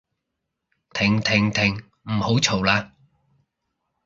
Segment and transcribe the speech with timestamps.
[0.95, 2.89] 停停停唔好嘈喇